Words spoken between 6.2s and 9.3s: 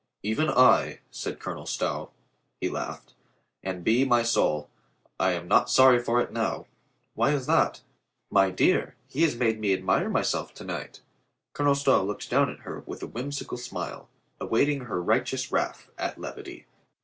now." "Why is that?" "My dear, he